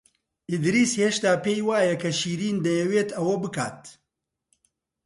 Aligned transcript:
ئیدریس 0.49 0.91
هێشتا 1.01 1.31
پێی 1.43 1.61
وایە 1.67 1.95
کە 2.01 2.09
شیرین 2.19 2.57
دەیەوێت 2.65 3.09
ئەوە 3.17 3.35
بکات. 3.43 3.81